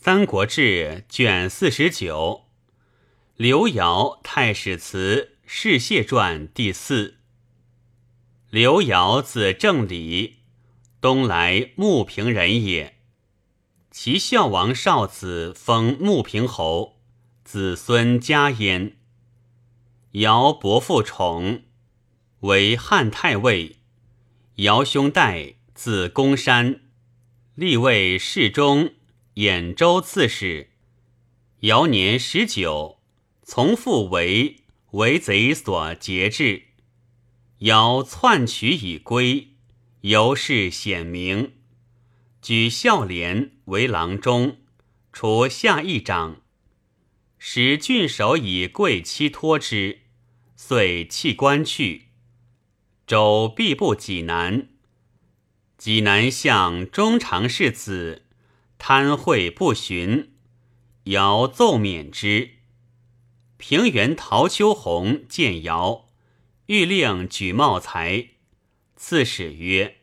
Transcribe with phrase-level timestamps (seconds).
[0.00, 2.44] 三国志》卷四十九，
[3.34, 7.16] 刘繇太史慈世谢传第四。
[8.48, 10.36] 刘繇字正礼，
[11.00, 13.00] 东莱牟平人也。
[13.90, 17.00] 其孝王少子封牟平侯，
[17.44, 18.98] 子孙家焉。
[20.12, 21.64] 尧伯父宠，
[22.42, 23.78] 为汉太尉。
[24.54, 26.82] 尧兄代，字公山，
[27.56, 28.94] 立为侍中。
[29.38, 30.70] 兖州刺史，
[31.60, 32.98] 尧年十九，
[33.44, 36.64] 从父为为贼所劫制，
[37.58, 39.50] 尧篡取以归，
[40.00, 41.52] 由是显明，
[42.42, 44.56] 举孝廉为郎中，
[45.12, 46.42] 除下议长，
[47.38, 50.00] 使郡守以贵戚托之，
[50.56, 52.08] 遂弃官去。
[53.06, 54.70] 周必不济南，
[55.76, 58.24] 济南相中常世子。
[58.78, 60.32] 贪贿不循，
[61.04, 62.52] 尧奏免之。
[63.56, 66.06] 平原陶丘弘见尧，
[66.66, 68.28] 欲令举茂才。
[68.96, 69.96] 刺史曰：“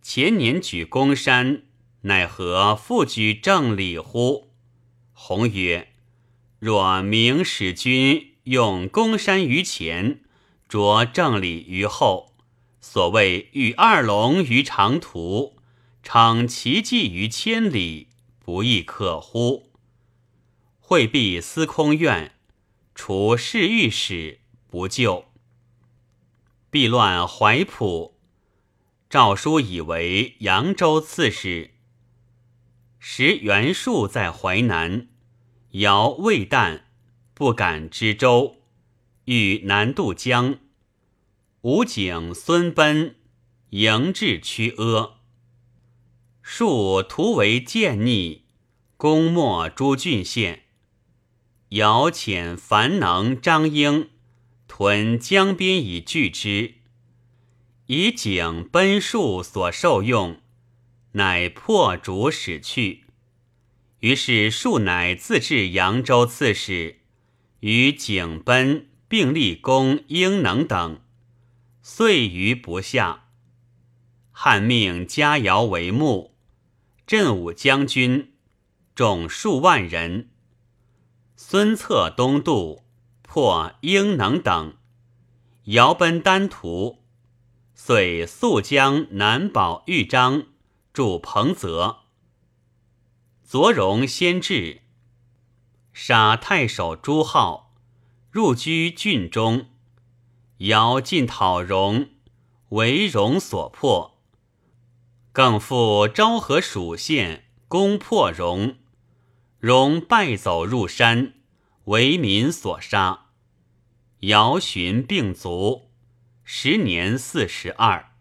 [0.00, 1.64] 前年举公山，
[2.02, 4.50] 奈何复举正礼乎？”
[5.12, 5.92] 鸿曰
[6.58, 10.22] ：“若明使君用公山于前，
[10.66, 12.34] 着正礼于后，
[12.80, 15.56] 所谓遇二龙于长途。”
[16.02, 19.70] 逞其计于千里，不亦可乎？
[20.78, 22.34] 惠避司空院，
[22.94, 25.26] 除侍御史，不救。
[26.70, 28.18] 避乱怀浦，
[29.08, 31.74] 诏书以为扬州刺史。
[32.98, 35.08] 时袁术在淮南，
[35.70, 36.82] 遥未旦，
[37.34, 38.62] 不敢知州，
[39.26, 40.58] 欲南渡江。
[41.60, 43.16] 吴景、孙奔
[43.70, 45.19] 迎至曲阿。
[46.52, 48.42] 数图为见逆，
[48.96, 50.64] 攻没诸郡县。
[51.68, 54.10] 尧遣樊能、张英
[54.66, 56.74] 屯江边以拒之，
[57.86, 60.40] 以景奔数所受用，
[61.12, 63.04] 乃破竹使去。
[64.00, 66.98] 于是数乃自至扬州刺史，
[67.60, 71.00] 与景奔并立功英能等，
[71.80, 73.28] 遂于不下。
[74.32, 76.29] 汉命加尧为牧。
[77.10, 78.34] 镇武将军，
[78.94, 80.30] 众数万人。
[81.34, 82.84] 孙策东渡，
[83.22, 84.76] 破英能等，
[85.64, 87.02] 遥奔丹徒，
[87.74, 90.46] 遂速将南保豫章，
[90.92, 92.02] 驻彭泽。
[93.42, 94.82] 左荣先至，
[95.92, 97.74] 杀太守朱浩，
[98.30, 99.66] 入居郡中。
[100.58, 102.10] 遥进讨荣，
[102.68, 104.19] 为荣所破。
[105.32, 108.76] 更复昭和蜀县，攻破荣，
[109.60, 111.34] 荣败走入山，
[111.84, 113.26] 为民所杀。
[114.20, 115.90] 尧寻病卒，
[116.42, 118.12] 时年四十二。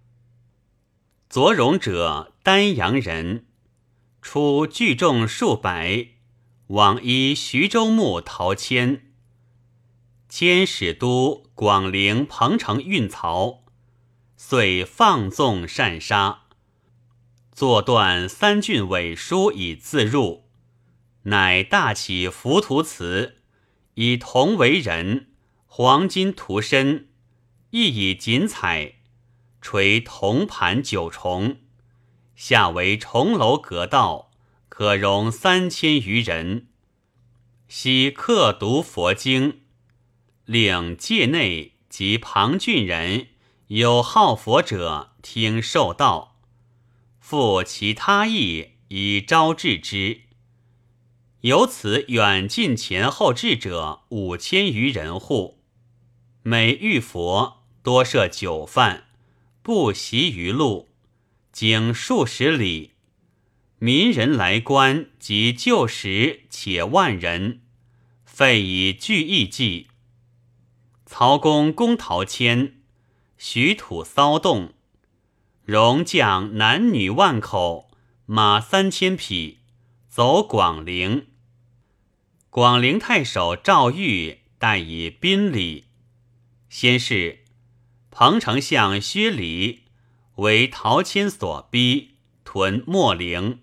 [1.30, 3.48] 左荣者，丹阳人，
[4.22, 6.10] 初聚众数百，
[6.68, 9.12] 往依徐州牧陶谦，
[10.30, 13.64] 迁使都广陵彭城运曹，
[14.38, 16.44] 遂放纵擅杀。
[17.60, 20.46] 作断三郡委书以自入，
[21.24, 23.40] 乃大起浮屠祠，
[23.96, 25.28] 以铜为人，
[25.66, 27.10] 黄金涂身，
[27.72, 28.94] 亦以锦彩，
[29.62, 31.58] 垂铜盘九重，
[32.34, 34.32] 下为重楼阁道，
[34.70, 36.68] 可容三千余人。
[37.68, 39.60] 悉刻读佛经，
[40.46, 43.28] 令界内及旁郡人
[43.68, 46.29] 有好佛者听受道。
[47.30, 50.22] 复其他意以招致之，
[51.42, 55.60] 由此远近前后至者五千余人户。
[56.42, 59.04] 每遇佛多设酒饭，
[59.62, 60.90] 不习于路，
[61.52, 62.94] 经数十里，
[63.78, 67.62] 民人来观及旧时且万人，
[68.26, 69.90] 费以聚义计。
[71.06, 72.82] 曹公公陶谦，
[73.38, 74.74] 许土骚动。
[75.70, 77.92] 戎将男女万口，
[78.26, 79.60] 马三千匹，
[80.08, 81.28] 走广陵。
[82.50, 85.86] 广陵太守赵玉待以宾礼。
[86.70, 87.44] 先是，
[88.10, 89.84] 彭丞相薛礼
[90.38, 93.60] 为陶谦所逼，屯秣陵。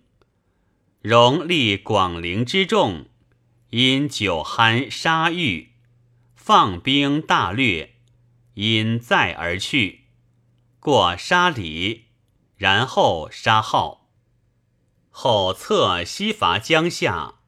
[1.03, 3.07] 戎立广陵之众，
[3.71, 5.71] 因酒酣杀欲，
[6.37, 7.97] 放兵大掠，
[8.55, 10.06] 因载而去。
[10.87, 12.05] 过沙里，
[12.57, 14.09] 然后杀号。
[15.11, 17.41] 后策西伐江夏，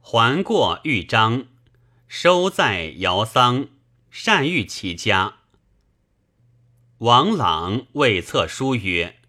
[0.00, 1.46] 还过豫章，
[2.08, 3.68] 收在姚桑，
[4.10, 5.36] 善遇其家。
[6.98, 9.20] 王朗为策书曰：“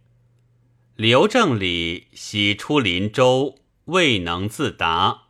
[0.98, 5.26] 刘正礼喜出林州，未能自达，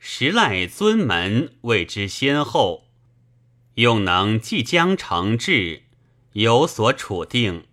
[0.00, 2.88] 实赖尊门为之先后，
[3.74, 5.84] 用能即将成志，
[6.32, 7.64] 有所处定。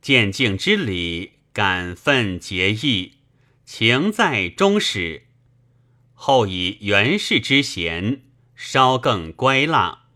[0.00, 3.14] 渐敬之礼，感愤结义，
[3.64, 5.24] 情在终始。
[6.14, 8.22] 后以元氏之贤，
[8.54, 10.06] 稍更乖辣，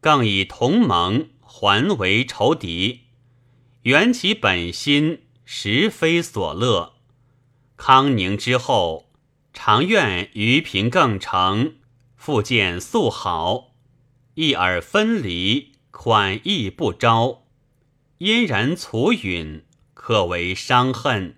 [0.00, 3.02] 更以同盟。”还为仇敌，
[3.82, 6.94] 原其本心，实非所乐。
[7.76, 9.12] 康宁之后，
[9.52, 11.76] 常愿余平更成，
[12.16, 13.76] 复见素好，
[14.34, 17.44] 一耳分离，款意不招，
[18.18, 19.62] 因然猝允，
[19.94, 21.36] 可为伤恨。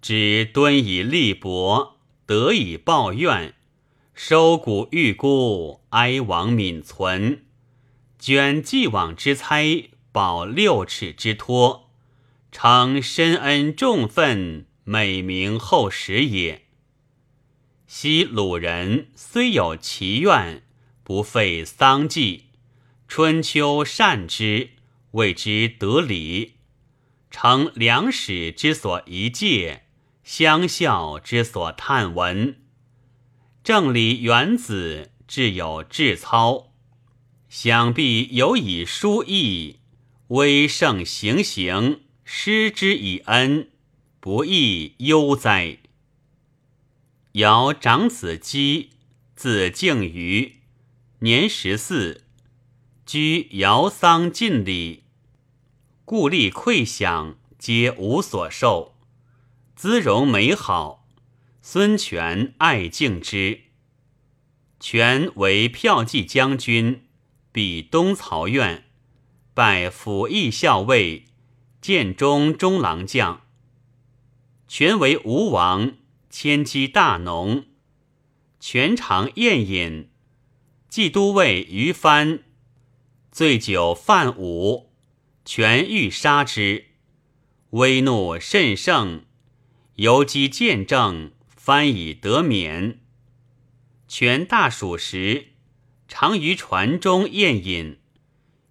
[0.00, 3.54] 只敦以力薄，得以报怨，
[4.14, 7.44] 收谷欲孤，哀亡泯存。
[8.18, 11.90] 卷既往之猜，保六尺之托，
[12.50, 16.62] 承深恩重分，美名后实也。
[17.86, 20.62] 昔鲁人虽有其怨，
[21.04, 22.46] 不废丧祭，
[23.10, 24.70] 春秋善之，
[25.10, 26.52] 谓之得礼；
[27.28, 29.82] 成良史之所宜戒，
[30.22, 32.60] 乡校之所探闻，
[33.64, 36.72] 正理元子，至有志操。
[37.48, 39.80] 想必有以书义，
[40.28, 43.70] 威盛行行，施之以恩，
[44.20, 45.78] 不亦忧哉？
[47.32, 48.90] 尧长子姬，
[49.34, 50.60] 字敬于，
[51.18, 52.22] 年十四，
[53.12, 55.02] 居尧桑尽礼，
[56.04, 58.94] 故立馈享，皆无所受，
[59.74, 61.08] 姿容美好。
[61.60, 63.62] 孙权爱敬之，
[64.78, 67.08] 权为骠骑将军。
[67.50, 68.84] 比东曹院，
[69.54, 71.24] 拜辅义校尉，
[71.80, 73.40] 建中中郎将。
[74.68, 75.94] 权为吴王，
[76.30, 77.64] 迁居大农。
[78.60, 80.10] 权常宴饮，
[80.88, 82.44] 冀都尉于藩
[83.32, 84.90] 醉酒犯武，
[85.44, 86.86] 权欲杀之，
[87.70, 89.24] 威怒甚盛，
[89.96, 93.00] 游击见证，翻以得免。
[94.08, 95.46] 权大暑时。
[96.12, 98.00] 常于船中宴饮，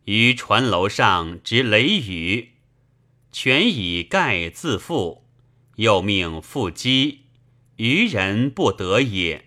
[0.03, 2.55] 于船楼上执雷雨，
[3.31, 5.23] 权以盖自负，
[5.77, 7.21] 又命复击，
[7.77, 9.45] 愚人不得也。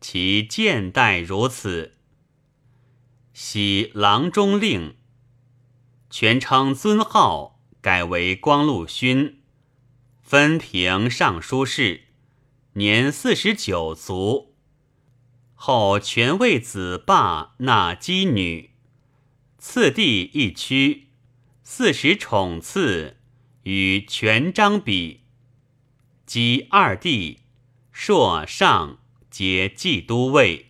[0.00, 1.97] 其见待如此。
[3.40, 4.96] 喜郎中令，
[6.10, 9.38] 全称尊号，改为光禄勋，
[10.20, 12.08] 分平尚书事，
[12.72, 14.56] 年四十九卒。
[15.54, 18.72] 后权位子霸纳姬女，
[19.56, 21.10] 次第一区，
[21.62, 23.18] 四十宠赐，
[23.62, 25.20] 与权章比。
[26.26, 27.42] 姬二弟、
[27.92, 28.98] 硕、尚
[29.30, 30.67] 皆冀都尉。